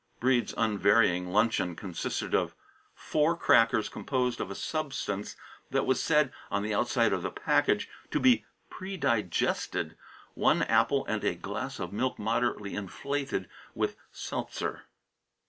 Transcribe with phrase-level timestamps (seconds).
[0.19, 2.55] Breede's unvarying luncheon consisted of
[2.95, 5.35] four crackers composed of a substance
[5.69, 9.95] that was said, on the outside of the package, to be "predigested,"
[10.33, 14.85] one apple, and a glass of milk moderately inflated with seltzer.